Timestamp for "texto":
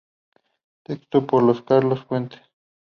0.83-1.27